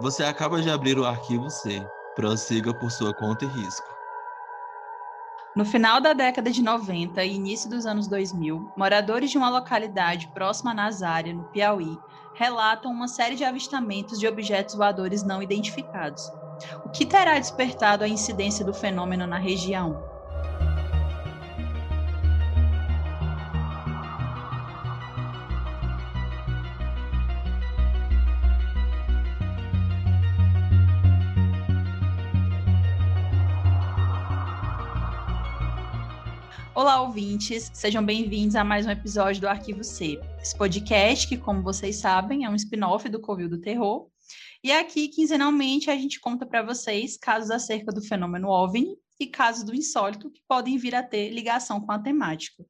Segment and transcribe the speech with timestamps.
[0.00, 1.86] Você acaba de abrir o arquivo C.
[2.16, 3.86] Prossiga por sua conta e risco.
[5.54, 10.26] No final da década de 90 e início dos anos 2000, moradores de uma localidade
[10.32, 11.98] próxima a Nazária, no Piauí,
[12.34, 16.22] relatam uma série de avistamentos de objetos voadores não identificados.
[16.82, 20.09] O que terá despertado a incidência do fenômeno na região?
[36.72, 40.20] Olá, ouvintes, sejam bem-vindos a mais um episódio do Arquivo C.
[40.40, 44.08] Esse podcast, que, como vocês sabem, é um spin-off do Covil do Terror.
[44.62, 49.64] E aqui, quinzenalmente, a gente conta para vocês casos acerca do fenômeno OVNI e casos
[49.64, 52.64] do insólito que podem vir a ter ligação com a temática.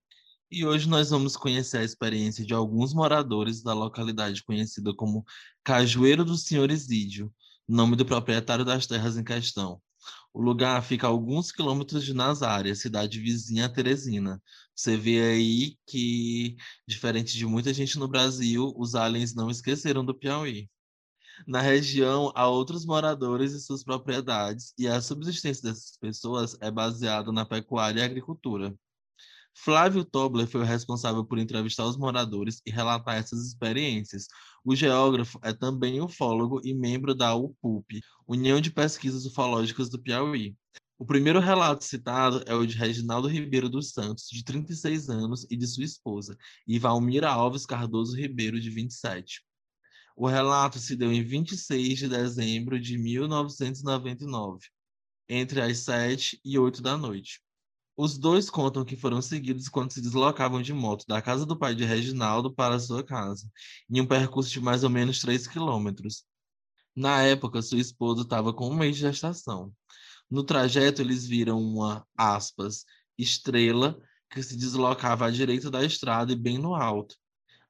[0.50, 5.24] E hoje nós vamos conhecer a experiência de alguns moradores da localidade conhecida como
[5.62, 7.30] Cajueiro do Senhor Isídio,
[7.68, 9.80] nome do proprietário das terras em questão.
[10.32, 14.40] O lugar fica a alguns quilômetros de Nazária, cidade vizinha a Teresina.
[14.74, 16.56] Você vê aí que,
[16.86, 20.70] diferente de muita gente no Brasil, os aliens não esqueceram do Piauí.
[21.46, 27.32] Na região, há outros moradores e suas propriedades, e a subsistência dessas pessoas é baseada
[27.32, 28.74] na pecuária e agricultura.
[29.54, 34.26] Flávio Tobler foi o responsável por entrevistar os moradores e relatar essas experiências.
[34.64, 40.56] O geógrafo é também ufólogo e membro da UPUP, União de Pesquisas Ufológicas do Piauí.
[40.98, 45.56] O primeiro relato citado é o de Reginaldo Ribeiro dos Santos, de 36 anos, e
[45.56, 49.42] de sua esposa, e Valmira Alves Cardoso Ribeiro, de 27.
[50.14, 54.66] O relato se deu em 26 de dezembro de 1999,
[55.28, 57.40] entre as 7 e 8 da noite.
[57.96, 61.74] Os dois contam que foram seguidos quando se deslocavam de moto da casa do pai
[61.74, 63.50] de Reginaldo para sua casa,
[63.90, 66.24] em um percurso de mais ou menos 3 quilômetros.
[66.96, 69.72] Na época, sua esposa estava com um mês de gestação.
[70.30, 72.84] No trajeto, eles viram uma, aspas,
[73.18, 74.00] estrela
[74.30, 77.16] que se deslocava à direita da estrada e bem no alto.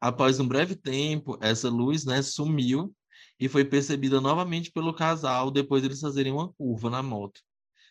[0.00, 2.94] Após um breve tempo, essa luz né, sumiu
[3.38, 7.40] e foi percebida novamente pelo casal depois de eles fazerem uma curva na moto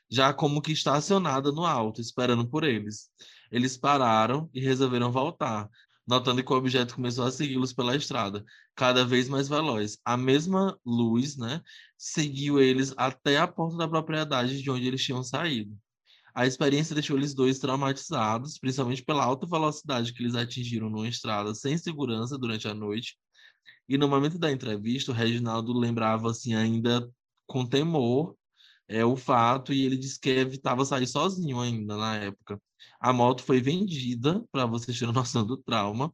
[0.10, 3.10] já como que estacionada no alto, esperando por eles.
[3.52, 5.70] Eles pararam e resolveram voltar,
[6.08, 8.44] notando que o objeto começou a segui-los pela estrada,
[8.76, 10.00] cada vez mais veloz.
[10.04, 11.62] A mesma luz, né,
[11.98, 15.78] seguiu eles até a porta da propriedade de onde eles tinham saído.
[16.34, 21.54] A experiência deixou eles dois traumatizados, principalmente pela alta velocidade que eles atingiram numa estrada
[21.54, 23.18] sem segurança durante a noite.
[23.88, 27.10] E no momento da entrevista, o Reginaldo lembrava assim ainda
[27.46, 28.36] com temor
[28.90, 32.62] é o fato e ele disse que evitava sair sozinho ainda na época.
[33.00, 36.14] A moto foi vendida, para vocês terem noção do trauma,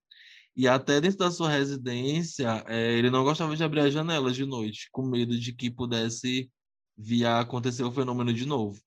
[0.56, 4.46] e até dentro da sua residência, é, ele não gostava de abrir as janelas de
[4.46, 6.52] noite, com medo de que pudesse
[6.97, 8.80] vir a acontecer o fenômeno de novo.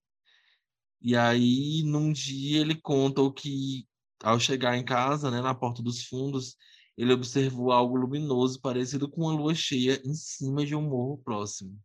[1.00, 3.86] E aí, num dia, ele conta o que,
[4.22, 6.56] ao chegar em casa, né, na porta dos fundos,
[6.96, 11.78] ele observou algo luminoso parecido com uma lua cheia em cima de um morro próximo.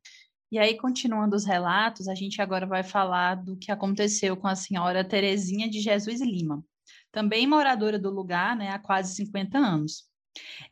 [0.53, 4.56] E aí, continuando os relatos, a gente agora vai falar do que aconteceu com a
[4.56, 6.64] senhora Terezinha de Jesus Lima,
[7.12, 10.03] também moradora do lugar né, há quase 50 anos.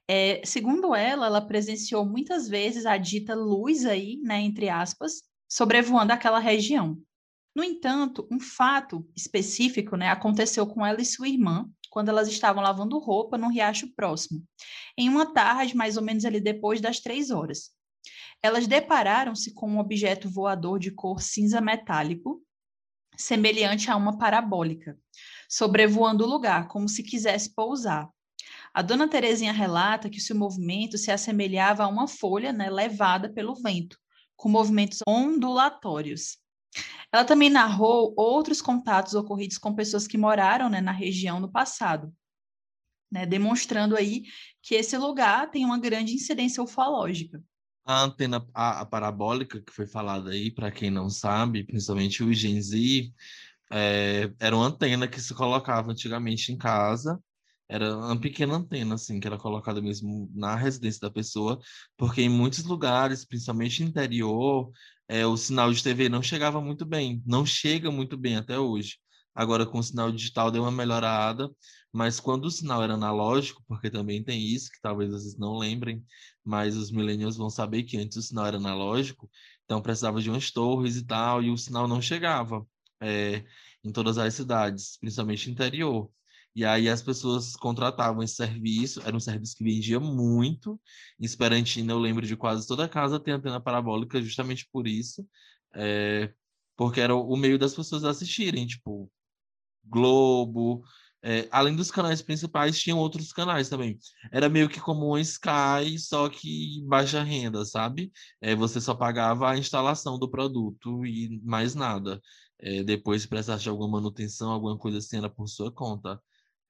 [0.08, 6.14] É, segundo ela, ela presenciou muitas vezes a dita luz aí, né, entre aspas, sobrevoando
[6.14, 6.96] aquela região.
[7.56, 12.62] No entanto, um fato específico né, aconteceu com ela e sua irmã quando elas estavam
[12.62, 14.44] lavando roupa num riacho próximo,
[14.96, 17.72] em uma tarde mais ou menos ali depois das três horas
[18.44, 22.41] elas depararam-se com um objeto voador de cor cinza metálico,
[23.16, 24.97] semelhante a uma parabólica,
[25.47, 28.09] sobrevoando o lugar, como se quisesse pousar.
[28.74, 33.53] A dona Terezinha relata que seu movimento se assemelhava a uma folha né, levada pelo
[33.53, 33.97] vento,
[34.35, 36.38] com movimentos ondulatórios.
[37.12, 42.11] Ela também narrou outros contatos ocorridos com pessoas que moraram né, na região no passado,
[43.11, 44.23] né, demonstrando aí
[44.61, 47.43] que esse lugar tem uma grande incidência ufológica.
[47.91, 52.34] A antena a, a parabólica que foi falada aí, para quem não sabe, principalmente o
[52.34, 53.11] Gen Z,
[53.72, 57.20] é, era uma antena que se colocava antigamente em casa.
[57.70, 61.59] Era uma pequena antena, assim, que era colocada mesmo na residência da pessoa,
[61.97, 64.72] porque em muitos lugares, principalmente interior,
[65.08, 68.97] é, o sinal de TV não chegava muito bem, não chega muito bem até hoje.
[69.34, 71.49] Agora, com o sinal digital, deu uma melhorada,
[71.91, 76.03] mas quando o sinal era analógico, porque também tem isso, que talvez vocês não lembrem,
[76.43, 79.29] mas os millennials vão saber que antes o sinal era analógico,
[79.66, 82.66] então precisava de umas torres e tal, e o sinal não chegava
[83.02, 83.43] é,
[83.84, 86.09] em todas as cidades, principalmente interior.
[86.53, 90.79] E aí as pessoas contratavam esse serviço, era um serviço que vendia muito.
[91.20, 95.26] Em Esperantina, eu lembro de quase toda casa ter antena parabólica justamente por isso.
[95.73, 96.34] É,
[96.76, 99.09] porque era o meio das pessoas assistirem, tipo,
[99.83, 100.83] Globo,
[101.23, 103.97] é, além dos canais principais, tinham outros canais também.
[104.31, 108.11] Era meio que como um Sky, só que baixa renda, sabe?
[108.41, 112.19] É, você só pagava a instalação do produto e mais nada.
[112.59, 116.19] É, depois, se precisasse de alguma manutenção, alguma coisa assim, era por sua conta.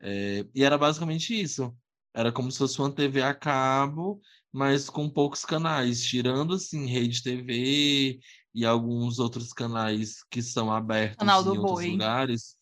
[0.01, 1.73] É, e era basicamente isso.
[2.13, 4.21] Era como se fosse uma TV a cabo,
[4.51, 8.19] mas com poucos canais, tirando assim Rede TV
[8.53, 11.91] e alguns outros canais que são abertos Canal em do outros Boi.
[11.91, 12.57] lugares.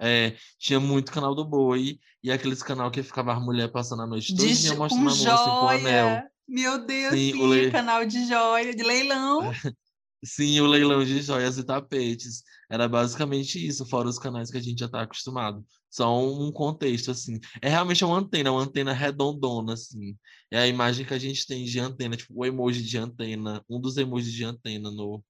[0.00, 4.06] É, tinha muito canal do Boi e aqueles canal que ficava a mulher passando a
[4.06, 6.08] noite todinha jo- mostrando com a moça com o anel.
[6.08, 6.30] joia.
[6.48, 9.50] Meu Deus, Sim, sim, o le- canal de joia, de leilão.
[10.22, 12.42] Sim, o leilão de joias e tapetes.
[12.70, 15.64] Era basicamente isso, fora os canais que a gente já está acostumado.
[15.88, 17.38] Só um contexto, assim.
[17.62, 20.16] É realmente uma antena, uma antena redondona, assim.
[20.50, 23.80] É a imagem que a gente tem de antena, tipo, o emoji de antena, um
[23.80, 25.24] dos emojis de antena no,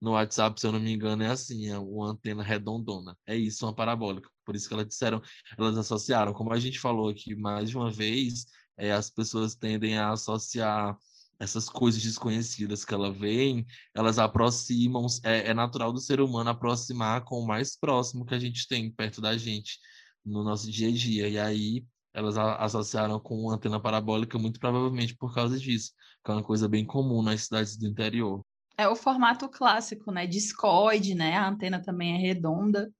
[0.00, 3.16] no WhatsApp, se eu não me engano, é assim, é uma antena redondona.
[3.26, 4.30] É isso, uma parabólica.
[4.44, 5.20] Por isso que elas disseram,
[5.58, 6.32] elas associaram.
[6.32, 8.46] Como a gente falou aqui mais de uma vez,
[8.76, 10.96] é, as pessoas tendem a associar
[11.38, 13.64] essas coisas desconhecidas que ela vem,
[13.94, 18.38] elas aproximam, é, é natural do ser humano aproximar com o mais próximo que a
[18.38, 19.78] gente tem perto da gente
[20.24, 21.28] no nosso dia a dia.
[21.28, 25.92] E aí elas associaram com antena parabólica muito provavelmente por causa disso,
[26.24, 28.44] que é uma coisa bem comum nas cidades do interior.
[28.78, 30.26] É o formato clássico, né?
[30.26, 31.36] Discoide, né?
[31.36, 32.90] A antena também é redonda.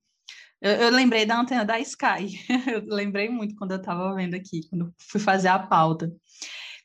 [0.61, 2.37] Eu, eu lembrei da antena da Sky.
[2.67, 6.13] Eu lembrei muito quando eu estava vendo aqui, quando fui fazer a pauta.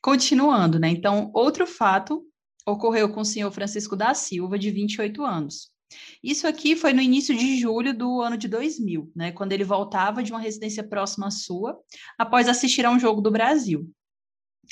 [0.00, 0.88] Continuando, né?
[0.88, 2.24] Então, outro fato
[2.64, 5.70] ocorreu com o senhor Francisco da Silva, de 28 anos.
[6.22, 9.32] Isso aqui foi no início de julho do ano de 2000, né?
[9.32, 11.76] Quando ele voltava de uma residência próxima à sua,
[12.18, 13.90] após assistir a um jogo do Brasil.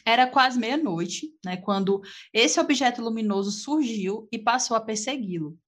[0.05, 1.57] Era quase meia-noite, né?
[1.57, 2.03] Quando
[2.33, 5.59] esse objeto luminoso surgiu e passou a persegui-lo.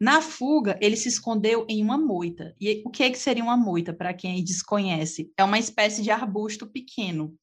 [0.00, 2.54] Na fuga, ele se escondeu em uma moita.
[2.60, 5.32] E o que, é que seria uma moita, para quem desconhece?
[5.36, 7.36] É uma espécie de arbusto pequeno.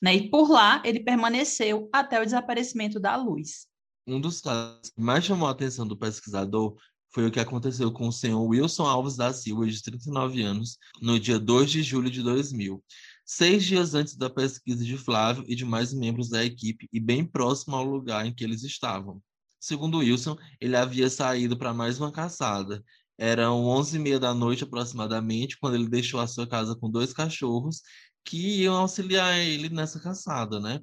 [0.00, 0.16] Né?
[0.16, 3.66] E por lá, ele permaneceu até o desaparecimento da luz.
[4.06, 6.76] Um dos casos que mais chamou a atenção do pesquisador
[7.14, 11.20] foi o que aconteceu com o senhor Wilson Alves da Silva, de 39 anos, no
[11.20, 12.82] dia 2 de julho de 2000,
[13.24, 17.24] seis dias antes da pesquisa de Flávio e de mais membros da equipe e bem
[17.24, 19.22] próximo ao lugar em que eles estavam.
[19.60, 22.82] Segundo Wilson, ele havia saído para mais uma caçada.
[23.16, 27.82] Eram 11h30 da noite aproximadamente, quando ele deixou a sua casa com dois cachorros
[28.24, 30.80] que iam auxiliar ele nessa caçada, né?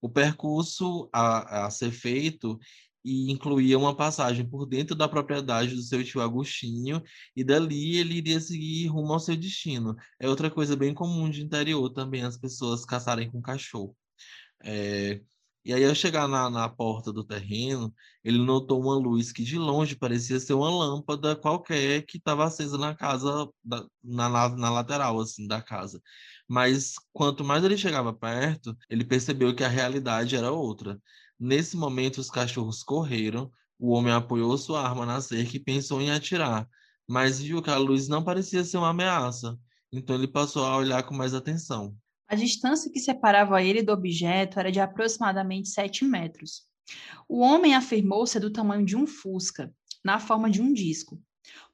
[0.00, 2.58] O percurso a, a ser feito
[3.04, 7.02] e incluía uma passagem por dentro da propriedade do seu tio Agostinho,
[7.36, 9.96] e dali ele iria seguir rumo ao seu destino.
[10.18, 13.96] É outra coisa bem comum de interior também, as pessoas caçarem com cachorro.
[14.62, 15.20] É,
[15.64, 17.94] e aí, ao chegar na, na porta do terreno,
[18.24, 22.78] ele notou uma luz que de longe parecia ser uma lâmpada qualquer que estava acesa
[22.78, 26.00] na casa, da, na, na, lateral assim, da casa.
[26.48, 30.98] Mas quanto mais ele chegava perto, ele percebeu que a realidade era outra.
[31.42, 36.10] Nesse momento, os cachorros correram, o homem apoiou sua arma na cerca e pensou em
[36.10, 36.68] atirar,
[37.08, 39.58] mas viu que a luz não parecia ser uma ameaça,
[39.90, 41.96] então ele passou a olhar com mais atenção.
[42.28, 46.64] A distância que separava ele do objeto era de aproximadamente 7 metros.
[47.26, 49.72] O homem afirmou ser do tamanho de um fusca,
[50.04, 51.18] na forma de um disco.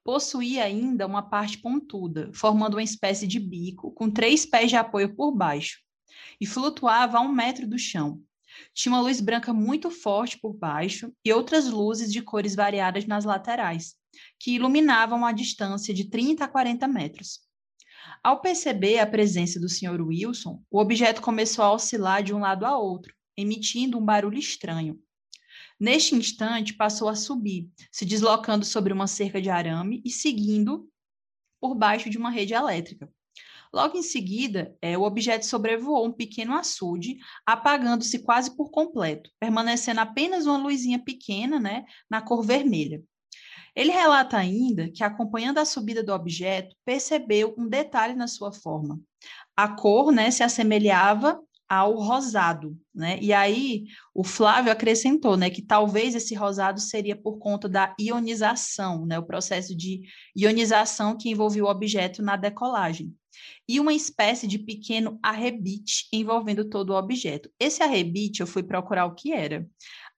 [0.05, 5.13] Possuía ainda uma parte pontuda, formando uma espécie de bico, com três pés de apoio
[5.17, 5.81] por baixo,
[6.41, 8.23] e flutuava a um metro do chão.
[8.75, 13.25] Tinha uma luz branca muito forte por baixo e outras luzes de cores variadas nas
[13.25, 13.95] laterais,
[14.39, 17.41] que iluminavam a distância de 30 a 40 metros.
[18.23, 20.01] Ao perceber a presença do Sr.
[20.01, 24.99] Wilson, o objeto começou a oscilar de um lado a outro, emitindo um barulho estranho.
[25.79, 30.89] Neste instante, passou a subir, se deslocando sobre uma cerca de arame e seguindo
[31.61, 33.11] por baixo de uma rede elétrica.
[33.77, 40.01] Logo em seguida, é, o objeto sobrevoou um pequeno açude, apagando-se quase por completo, permanecendo
[40.01, 43.03] apenas uma luzinha pequena, né, na cor vermelha.
[43.75, 48.99] Ele relata ainda que, acompanhando a subida do objeto, percebeu um detalhe na sua forma.
[49.55, 53.19] A cor né, se assemelhava ao rosado, né?
[53.21, 59.05] E aí o Flávio acrescentou, né, que talvez esse rosado seria por conta da ionização,
[59.05, 60.03] né, o processo de
[60.37, 63.13] ionização que envolvia o objeto na decolagem.
[63.69, 67.51] E uma espécie de pequeno arrebite envolvendo todo o objeto.
[67.59, 69.67] Esse arrebite eu fui procurar o que era.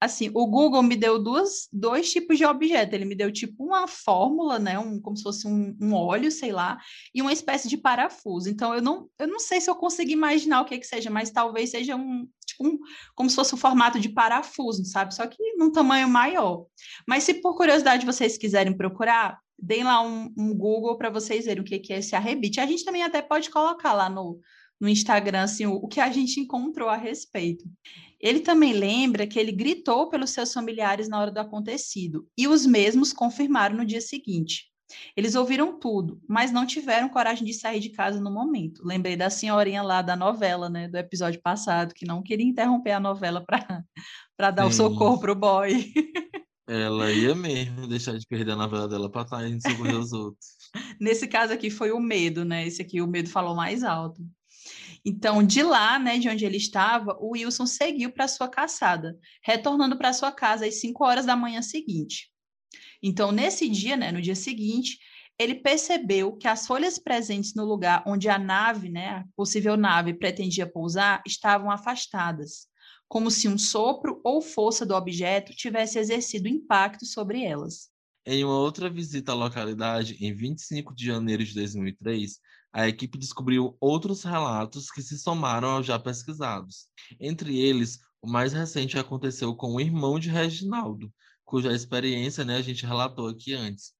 [0.00, 2.94] Assim, o Google me deu duas, dois tipos de objeto.
[2.94, 4.78] Ele me deu tipo uma fórmula, né?
[4.78, 6.78] Um, como se fosse um, um óleo, sei lá,
[7.14, 8.48] e uma espécie de parafuso.
[8.48, 11.30] Então, eu não, eu não sei se eu consigo imaginar o que que seja, mas
[11.30, 12.78] talvez seja um, tipo um,
[13.14, 15.14] como se fosse um formato de parafuso, sabe?
[15.14, 16.66] Só que num tamanho maior.
[17.06, 21.62] Mas se por curiosidade vocês quiserem procurar, deem lá um, um Google para vocês verem
[21.62, 22.60] o que, que é esse arrebite.
[22.60, 24.38] A gente também até pode colocar lá no,
[24.80, 27.64] no Instagram assim, o, o que a gente encontrou a respeito.
[28.20, 32.66] Ele também lembra que ele gritou pelos seus familiares na hora do acontecido, e os
[32.66, 34.68] mesmos confirmaram no dia seguinte.
[35.16, 38.82] Eles ouviram tudo, mas não tiveram coragem de sair de casa no momento.
[38.84, 43.00] Lembrei da senhorinha lá da novela, né, do episódio passado, que não queria interromper a
[43.00, 43.84] novela para
[44.50, 44.68] dar Sim.
[44.68, 45.92] o socorro pro boy.
[46.66, 50.46] Ela ia mesmo deixar de perder a novela dela para estar indo socorrer os outros.
[51.00, 52.66] Nesse caso aqui foi o medo, né?
[52.66, 54.22] Esse aqui o medo falou mais alto.
[55.08, 59.96] Então, de lá, né, de onde ele estava, o Wilson seguiu para sua caçada, retornando
[59.96, 62.30] para sua casa às 5 horas da manhã seguinte.
[63.02, 64.98] Então, nesse dia, né, no dia seguinte,
[65.38, 70.12] ele percebeu que as folhas presentes no lugar onde a nave, né, a possível nave
[70.12, 72.66] pretendia pousar, estavam afastadas,
[73.08, 77.88] como se um sopro ou força do objeto tivesse exercido impacto sobre elas.
[78.26, 82.38] Em uma outra visita à localidade, em 25 de janeiro de 2003,
[82.72, 86.88] a equipe descobriu outros relatos que se somaram aos já pesquisados.
[87.18, 91.12] Entre eles, o mais recente aconteceu com o irmão de Reginaldo,
[91.44, 93.94] cuja experiência né, a gente relatou aqui antes.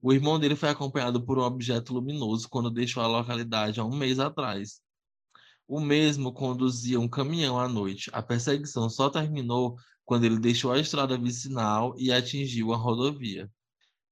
[0.00, 3.96] O irmão dele foi acompanhado por um objeto luminoso quando deixou a localidade há um
[3.96, 4.80] mês atrás.
[5.66, 8.08] O mesmo conduzia um caminhão à noite.
[8.12, 13.50] A perseguição só terminou quando ele deixou a estrada vicinal e atingiu a rodovia.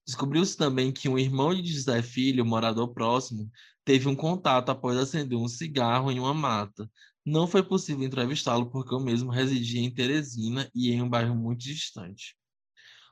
[0.05, 3.51] Descobriu-se também que um irmão de José Filho, morador próximo,
[3.85, 6.91] teve um contato após acender um cigarro em uma mata.
[7.25, 11.61] Não foi possível entrevistá-lo porque o mesmo residia em Teresina e em um bairro muito
[11.61, 12.37] distante.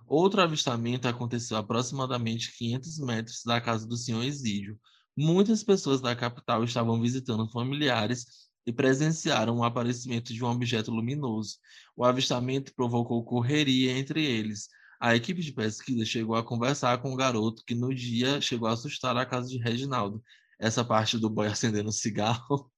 [0.06, 4.78] Outro avistamento aconteceu a aproximadamente 500 metros da casa do senhor Exídio.
[5.16, 11.56] Muitas pessoas da capital estavam visitando familiares e presenciaram o aparecimento de um objeto luminoso.
[11.96, 14.68] O avistamento provocou correria entre eles.
[15.00, 18.72] A equipe de pesquisa chegou a conversar com o garoto que no dia chegou a
[18.72, 20.22] assustar a casa de Reginaldo.
[20.58, 22.70] Essa parte do boy acendendo cigarro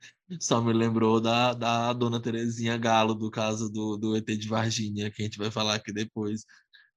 [0.40, 5.10] só me lembrou da, da dona Terezinha Galo, do caso do, do ET de Varginha,
[5.10, 6.44] que a gente vai falar aqui depois.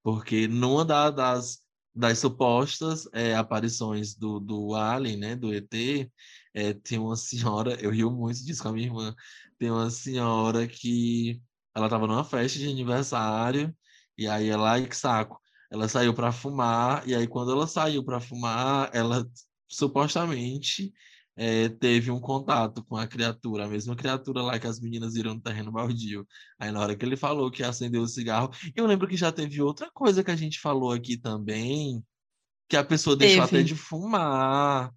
[0.03, 1.62] Porque numa da, das,
[1.95, 5.73] das supostas é, aparições do, do Alien, né, do ET,
[6.53, 9.15] é, tem uma senhora, eu rio muito disso com a minha irmã,
[9.59, 11.41] tem uma senhora que
[11.75, 13.75] ela estava numa festa de aniversário,
[14.17, 15.39] e aí ela, que saco,
[15.71, 19.27] ela saiu para fumar, e aí quando ela saiu para fumar, ela
[19.67, 20.93] supostamente
[21.35, 25.33] é, teve um contato com a criatura, a mesma criatura lá que as meninas viram
[25.33, 26.27] no terreno baldio.
[26.59, 29.61] Aí na hora que ele falou que acendeu o cigarro, eu lembro que já teve
[29.61, 32.03] outra coisa que a gente falou aqui também,
[32.69, 33.31] que a pessoa teve.
[33.31, 34.91] deixou até de fumar.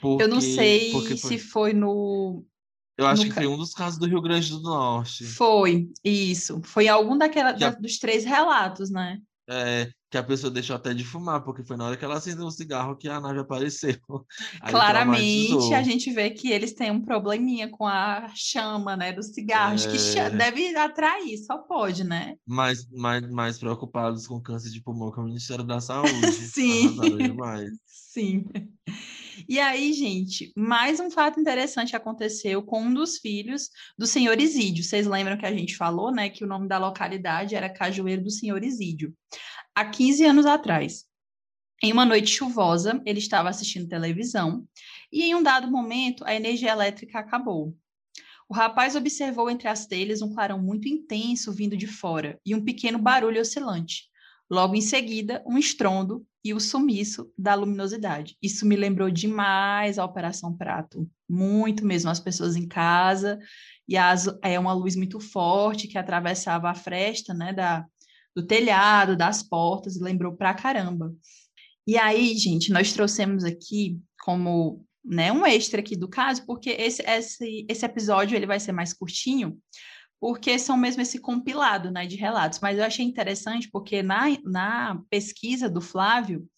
[0.00, 1.16] Porque, eu não sei foi...
[1.16, 2.44] se foi no.
[2.96, 3.28] Eu acho no...
[3.28, 5.24] que foi um dos casos do Rio Grande do Norte.
[5.24, 6.60] Foi, isso.
[6.62, 9.18] Foi algum daquela, da, dos três relatos, né?
[9.48, 12.46] É, que a pessoa deixou até de fumar, porque foi na hora que ela acendeu
[12.46, 13.96] o cigarro que a nave apareceu.
[14.62, 19.24] Aí Claramente, a gente vê que eles têm um probleminha com a chama, né, do
[19.24, 19.74] cigarro.
[19.74, 19.88] É...
[19.88, 22.36] que deve atrair, só pode, né?
[22.46, 26.30] Mais, mais, mais preocupados com câncer de pulmão que o Ministério da Saúde.
[26.30, 26.96] Sim.
[27.84, 28.44] Sim.
[29.48, 34.84] E aí, gente, mais um fato interessante aconteceu com um dos filhos do senhor Isídio.
[34.84, 38.30] Vocês lembram que a gente falou, né, que o nome da localidade era Cajueiro do
[38.30, 39.14] Senhor Isídio.
[39.74, 41.04] Há 15 anos atrás,
[41.82, 44.66] em uma noite chuvosa, ele estava assistindo televisão
[45.12, 47.76] e, em um dado momento, a energia elétrica acabou.
[48.48, 52.64] O rapaz observou entre as telhas um clarão muito intenso vindo de fora e um
[52.64, 54.04] pequeno barulho oscilante.
[54.50, 58.36] Logo em seguida, um estrondo e o sumiço da luminosidade.
[58.42, 62.10] Isso me lembrou demais a Operação Prato, muito mesmo.
[62.10, 63.38] As pessoas em casa
[63.88, 67.86] e as, é uma luz muito forte que atravessava a fresta né, da,
[68.34, 71.14] do telhado, das portas, lembrou pra caramba.
[71.86, 77.02] E aí, gente, nós trouxemos aqui como né, um extra aqui do caso, porque esse,
[77.02, 79.58] esse, esse episódio ele vai ser mais curtinho,
[80.20, 82.60] porque são mesmo esse compilado né, de relatos.
[82.60, 86.48] Mas eu achei interessante porque na, na pesquisa do Flávio,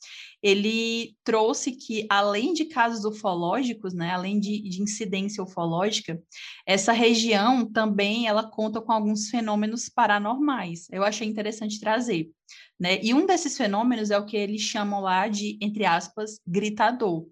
[0.43, 6.23] ele trouxe que, além de casos ufológicos, né, além de, de incidência ufológica,
[6.65, 10.87] essa região também ela conta com alguns fenômenos paranormais.
[10.93, 12.31] Eu achei interessante trazer.
[12.79, 13.01] Né?
[13.03, 17.27] E um desses fenômenos é o que eles chamam lá de, entre aspas, gritador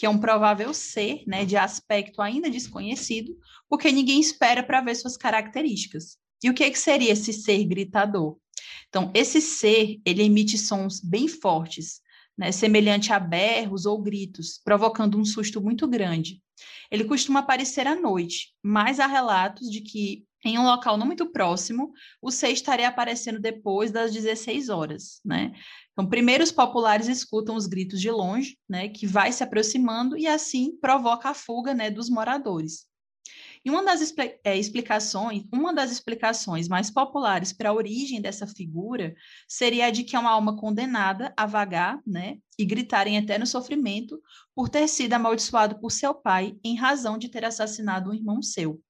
[0.00, 3.36] que é um provável ser, né, de aspecto ainda desconhecido,
[3.70, 6.18] porque ninguém espera para ver suas características.
[6.42, 8.36] E o que, que seria esse ser gritador?
[8.88, 12.00] Então, esse ser, ele emite sons bem fortes,
[12.36, 16.42] né, semelhante a berros ou gritos, provocando um susto muito grande.
[16.90, 21.26] Ele costuma aparecer à noite, mas há relatos de que em um local não muito
[21.26, 25.52] próximo, o ser estaria aparecendo depois das 16 horas, né?
[25.92, 30.26] Então, primeiro os populares escutam os gritos de longe, né, que vai se aproximando e
[30.26, 32.86] assim provoca a fuga, né, dos moradores.
[33.64, 34.14] E uma das
[34.44, 39.14] é, explicações, uma das explicações mais populares para a origem dessa figura
[39.46, 43.46] seria a de que é uma alma condenada a vagar, né, e gritar em eterno
[43.46, 44.20] sofrimento
[44.54, 48.80] por ter sido amaldiçoado por seu pai em razão de ter assassinado um irmão seu.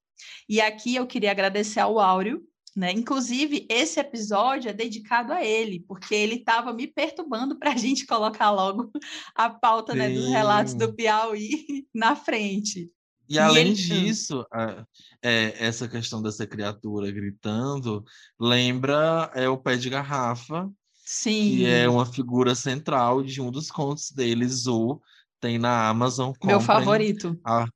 [0.49, 2.43] E aqui eu queria agradecer ao Áureo,
[2.77, 2.93] né?
[2.93, 8.07] Inclusive, esse episódio é dedicado a ele, porque ele estava me perturbando para a gente
[8.07, 8.91] colocar logo
[9.35, 12.91] a pauta né, dos relatos do Piauí na frente.
[13.31, 13.75] E além ele...
[13.75, 14.85] disso, a,
[15.23, 18.05] é, essa questão dessa criatura gritando
[18.39, 20.69] lembra é o pé de garrafa,
[21.05, 21.51] Sim.
[21.51, 25.01] que é uma figura central de um dos contos deles, o
[25.39, 26.33] tem na Amazon.
[26.43, 27.39] Meu favorito.
[27.45, 27.67] A,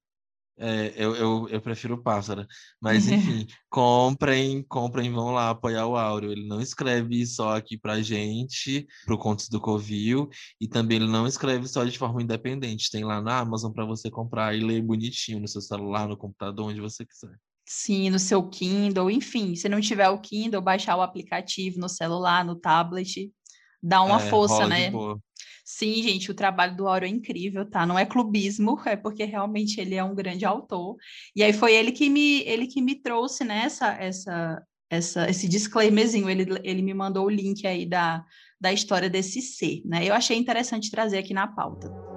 [0.56, 2.46] é, eu, eu, eu prefiro o pássaro.
[2.80, 6.32] Mas, enfim, comprem, comprem, vão lá apoiar o Áureo.
[6.32, 10.28] Ele não escreve só aqui pra gente, pro Contos do Covil,
[10.60, 12.90] e também ele não escreve só de forma independente.
[12.90, 16.68] Tem lá na Amazon para você comprar e ler bonitinho no seu celular, no computador,
[16.68, 17.36] onde você quiser.
[17.66, 22.44] Sim, no seu Kindle, enfim, se não tiver o Kindle, baixar o aplicativo no celular,
[22.44, 23.32] no tablet,
[23.82, 24.92] dá uma é, força, né?
[25.64, 27.86] Sim, gente, o trabalho do Auro é incrível, tá?
[27.86, 30.96] Não é clubismo, é porque realmente ele é um grande autor.
[31.34, 33.96] E aí foi ele que me, ele que me trouxe né, essa,
[34.90, 36.28] essa, esse disclaimerzinho.
[36.28, 38.22] Ele, ele me mandou o link aí da,
[38.60, 40.04] da história desse ser, né?
[40.04, 42.13] Eu achei interessante trazer aqui na pauta.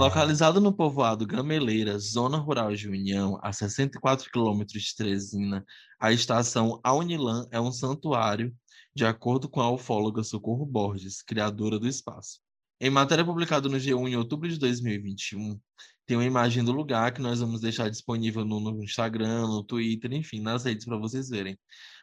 [0.00, 5.62] Localizado no povoado Gameleira, zona rural de União, a 64 quilômetros de Teresina,
[6.00, 8.50] a estação Aunilã é um santuário,
[8.96, 12.40] de acordo com a ufóloga Socorro Borges, criadora do espaço.
[12.80, 15.60] Em matéria publicada no G1 em outubro de 2021,
[16.06, 20.14] tem uma imagem do lugar que nós vamos deixar disponível no, no Instagram, no Twitter,
[20.14, 21.58] enfim, nas redes para vocês verem.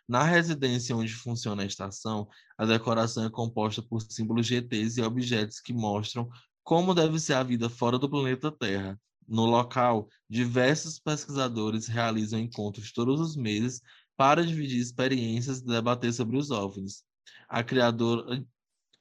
[0.07, 2.27] Na residência onde funciona a estação,
[2.59, 6.29] a decoração é composta por símbolos GTs e objetos que mostram
[6.67, 8.99] como deve ser a vida fora do planeta Terra.
[9.25, 13.81] No local, diversos pesquisadores realizam encontros todos os meses
[14.17, 17.05] para dividir experiências e debater sobre os OVNIs.
[17.47, 18.45] A criadora,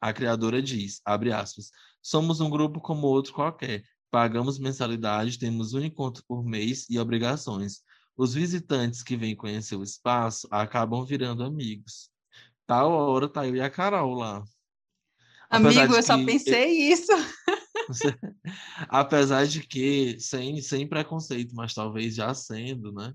[0.01, 5.81] a criadora diz, abre aspas, somos um grupo como outro qualquer, pagamos mensalidade, temos um
[5.81, 7.83] encontro por mês e obrigações.
[8.17, 12.11] Os visitantes que vêm conhecer o espaço acabam virando amigos.
[12.65, 14.45] Tal hora tá eu e a Carol lá.
[15.51, 17.13] Amigo, eu só pensei isso.
[18.89, 23.13] Apesar de que, sem, sem preconceito, mas talvez já sendo, né?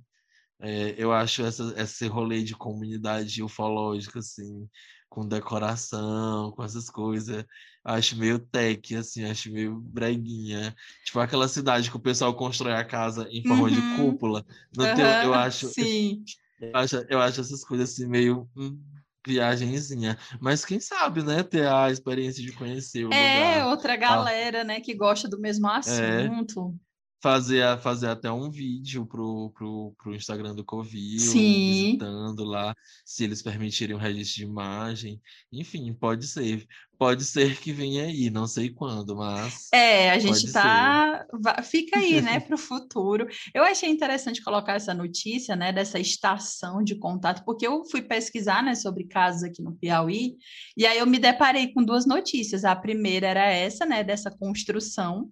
[0.59, 4.69] É, eu acho essa, esse rolê de comunidade ufológica, assim,
[5.09, 7.43] com decoração, com essas coisas,
[7.83, 10.75] acho meio tech, assim, acho meio breguinha.
[11.03, 13.69] Tipo aquela cidade que o pessoal constrói a casa em forma uhum.
[13.69, 14.45] de cúpula.
[14.75, 14.95] Não uhum.
[14.95, 15.67] tem, eu acho.
[15.69, 16.23] Sim.
[16.61, 18.47] Eu acho, eu acho essas coisas assim meio.
[18.55, 18.79] Hum,
[19.25, 20.17] viagenzinha.
[20.39, 21.43] Mas quem sabe, né?
[21.43, 23.67] Ter a experiência de conhecer o é, lugar.
[23.67, 24.63] outra galera, ah.
[24.63, 24.79] né?
[24.81, 25.77] Que gosta do mesmo é.
[25.77, 26.75] assunto.
[26.87, 26.90] É
[27.21, 31.91] fazer, fazer até um vídeo pro, pro, pro Instagram do Covil, Sim.
[31.91, 35.21] visitando lá, se eles permitirem um registro de imagem.
[35.51, 36.65] Enfim, pode ser.
[36.97, 39.69] Pode ser que venha aí, não sei quando, mas.
[39.73, 41.25] É, a gente tá.
[41.57, 41.63] Ser.
[41.63, 43.27] Fica aí, né, para o futuro.
[43.55, 48.63] Eu achei interessante colocar essa notícia, né, dessa estação de contato, porque eu fui pesquisar,
[48.63, 50.35] né, sobre casos aqui no Piauí,
[50.77, 52.63] e aí eu me deparei com duas notícias.
[52.63, 55.31] A primeira era essa, né, dessa construção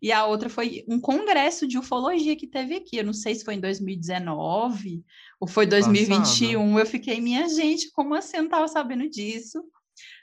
[0.00, 2.96] e a outra foi um congresso de ufologia que teve aqui.
[2.96, 5.02] Eu não sei se foi em 2019
[5.40, 6.60] ou foi 2021.
[6.60, 6.78] Passado.
[6.78, 8.36] Eu fiquei, minha gente, como assim?
[8.36, 9.62] Eu não estava sabendo disso.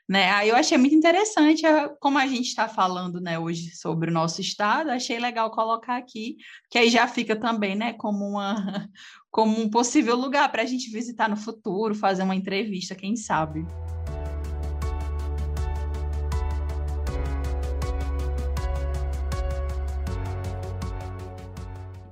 [0.07, 0.29] Né?
[0.31, 1.63] Aí eu achei muito interessante,
[1.99, 6.37] como a gente está falando né, hoje sobre o nosso estado, achei legal colocar aqui,
[6.69, 8.87] que aí já fica também né, como, uma,
[9.31, 13.65] como um possível lugar para a gente visitar no futuro, fazer uma entrevista, quem sabe.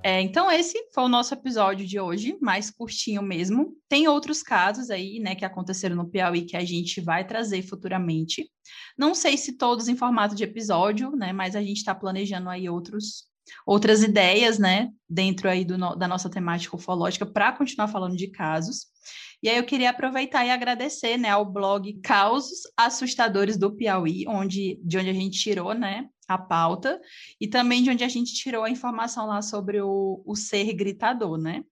[0.05, 3.73] É, então, esse foi o nosso episódio de hoje, mais curtinho mesmo.
[3.87, 8.51] Tem outros casos aí, né, que aconteceram no Piauí que a gente vai trazer futuramente.
[8.97, 12.69] Não sei se todos em formato de episódio, né, mas a gente está planejando aí
[12.69, 13.31] outros
[13.65, 18.87] outras ideias, né, dentro aí do, da nossa temática ufológica para continuar falando de casos.
[19.41, 24.79] E aí eu queria aproveitar e agradecer, né, ao blog Causos Assustadores do Piauí, onde
[24.83, 26.99] de onde a gente tirou, né, a pauta
[27.39, 31.37] e também de onde a gente tirou a informação lá sobre o, o ser gritador,
[31.37, 31.63] né?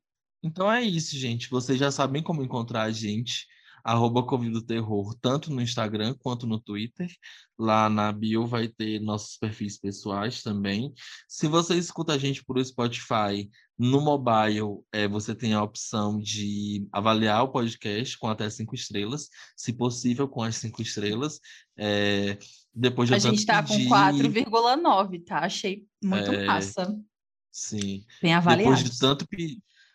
[0.44, 1.50] Então é isso, gente.
[1.50, 3.46] Vocês já sabem como encontrar a gente
[3.84, 7.10] arroba Convido Terror, tanto no Instagram quanto no Twitter.
[7.58, 10.94] Lá na bio vai ter nossos perfis pessoais também.
[11.28, 16.88] Se você escuta a gente por Spotify, no mobile, é, você tem a opção de
[16.92, 21.40] avaliar o podcast com até cinco estrelas, se possível com as cinco estrelas.
[21.78, 22.38] É,
[22.74, 23.88] depois de a gente está pedir...
[23.88, 25.40] com 4,9, tá?
[25.40, 26.46] Achei muito é...
[26.46, 26.96] massa.
[27.52, 28.06] Sim.
[28.22, 28.76] Bem avaliado.
[28.76, 29.28] Depois de tanto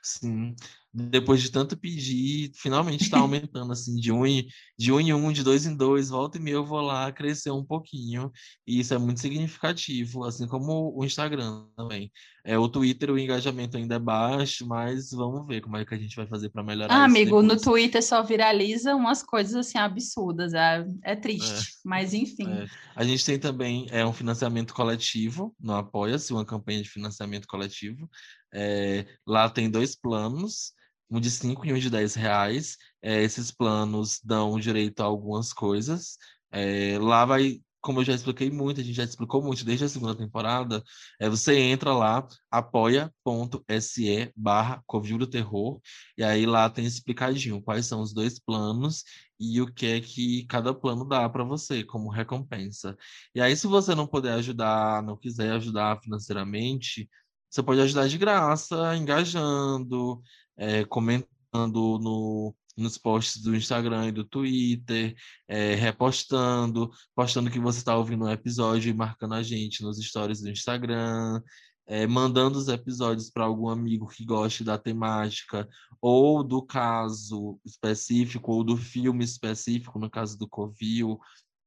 [0.03, 0.55] Sim
[0.99, 4.47] depois de tanto pedir, finalmente está aumentando, assim, de um, em,
[4.79, 7.51] de um em um, de dois em dois, volta e meia eu vou lá, crescer
[7.51, 8.33] um pouquinho,
[8.67, 12.11] e isso é muito significativo, assim como o Instagram também.
[12.43, 15.99] É, o Twitter, o engajamento ainda é baixo, mas vamos ver como é que a
[15.99, 17.47] gente vai fazer para melhorar ah, amigo, depois.
[17.47, 22.51] no Twitter só viraliza umas coisas, assim, absurdas, é, é triste, é, mas enfim.
[22.51, 22.67] É.
[22.95, 28.09] A gente tem também é, um financiamento coletivo no Apoia-se, uma campanha de financiamento coletivo,
[28.55, 30.73] é, lá tem dois planos,
[31.11, 32.77] um de 5 e um de 10 reais.
[33.03, 36.19] É, esses planos dão direito a algumas coisas.
[36.51, 39.89] É, lá vai, como eu já expliquei muito, a gente já explicou muito desde a
[39.89, 40.83] segunda temporada,
[41.21, 45.81] é, você entra lá, apoia.se barra Covil Terror,
[46.17, 49.05] e aí lá tem explicadinho quais são os dois planos
[49.39, 52.97] e o que é que cada plano dá para você como recompensa.
[53.35, 57.09] E aí, se você não puder ajudar, não quiser ajudar financeiramente,
[57.51, 60.23] você pode ajudar de graça, engajando,
[60.57, 65.15] é, comentando no, nos posts do Instagram e do Twitter,
[65.49, 70.41] é, repostando, postando que você está ouvindo um episódio e marcando a gente nos stories
[70.41, 71.43] do Instagram,
[71.87, 75.69] é, mandando os episódios para algum amigo que goste da temática,
[76.01, 81.19] ou do caso específico, ou do filme específico, no caso do Covil,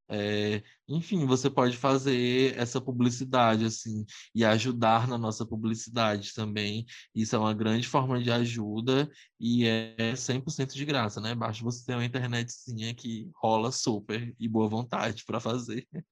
[0.09, 6.85] é, enfim, você pode fazer essa publicidade, assim, e ajudar na nossa publicidade também.
[7.13, 11.35] Isso é uma grande forma de ajuda e é 100% de graça, né?
[11.35, 15.87] Basta você ter uma internetzinha que rola super e boa vontade para fazer.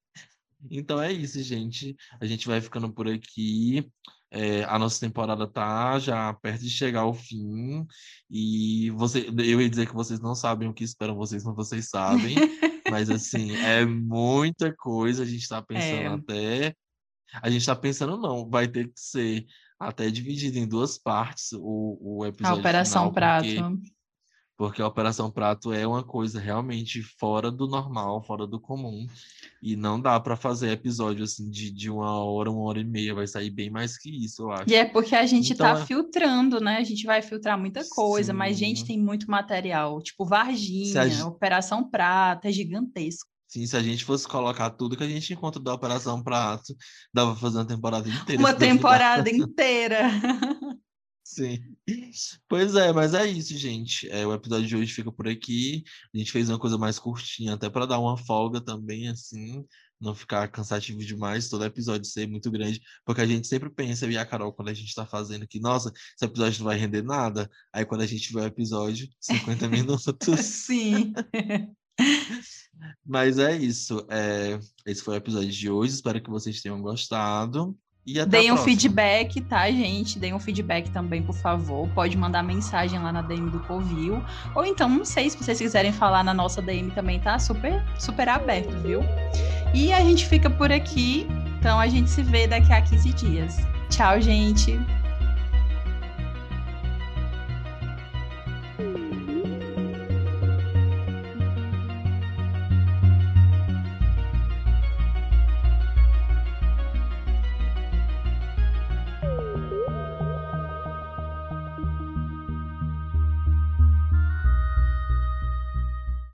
[0.70, 1.96] Então é isso, gente.
[2.20, 3.88] A gente vai ficando por aqui.
[4.30, 7.86] É, a nossa temporada tá já perto de chegar ao fim.
[8.28, 11.88] E você, eu ia dizer que vocês não sabem o que esperam vocês, mas vocês
[11.88, 12.34] sabem.
[12.90, 16.06] Mas assim, é muita coisa, a gente está pensando é.
[16.06, 16.76] até.
[17.42, 19.46] A gente está pensando, não, vai ter que ser
[19.78, 22.56] até dividido em duas partes o, o episódio.
[22.56, 23.46] A Operação final, Prato.
[23.46, 23.92] Porque,
[24.58, 29.06] porque a Operação Prato é uma coisa realmente fora do normal, fora do comum.
[29.62, 33.14] E não dá para fazer episódio assim de, de uma hora, uma hora e meia.
[33.14, 34.68] Vai sair bem mais que isso, eu acho.
[34.68, 36.78] E é porque a gente está então, é filtrando, né?
[36.78, 38.38] A gente vai filtrar muita coisa, Sim.
[38.38, 40.02] mas gente tem muito material.
[40.02, 41.22] Tipo Varginha, gente...
[41.22, 43.30] Operação Prata, é gigantesco.
[43.46, 46.76] Sim, se a gente fosse colocar tudo que a gente encontra da Operação Prato,
[47.14, 48.42] dava pra fazer uma temporada inteira.
[48.42, 50.10] Uma temporada inteira.
[51.38, 51.76] Sim.
[52.48, 54.10] Pois é, mas é isso, gente.
[54.10, 55.84] É, o episódio de hoje fica por aqui.
[56.12, 59.64] A gente fez uma coisa mais curtinha, até para dar uma folga também, assim,
[60.00, 64.18] não ficar cansativo demais, todo episódio ser muito grande, porque a gente sempre pensa, e
[64.18, 67.48] a Carol, quando a gente está fazendo que, nossa, esse episódio não vai render nada.
[67.72, 70.04] Aí quando a gente vê o episódio, 50 minutos.
[70.44, 71.12] Sim.
[73.06, 74.04] Mas é isso.
[74.10, 75.94] É, esse foi o episódio de hoje.
[75.94, 77.78] Espero que vocês tenham gostado.
[78.08, 80.18] E até Deem um feedback, tá, gente?
[80.18, 81.86] Deem um feedback também, por favor.
[81.90, 84.24] Pode mandar mensagem lá na DM do Covil.
[84.54, 88.26] Ou então, não sei, se vocês quiserem falar na nossa DM também, tá super, super
[88.26, 89.02] aberto, viu?
[89.74, 91.26] E a gente fica por aqui.
[91.58, 93.56] Então a gente se vê daqui a 15 dias.
[93.90, 94.80] Tchau, gente!